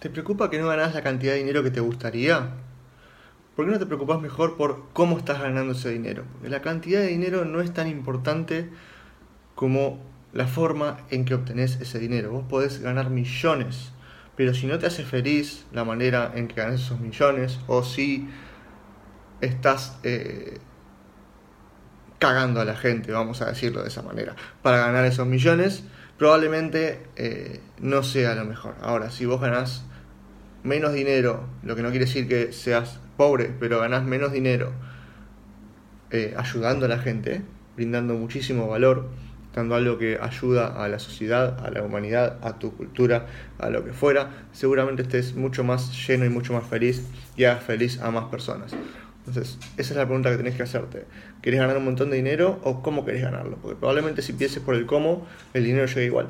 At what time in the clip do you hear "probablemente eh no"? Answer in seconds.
26.20-28.02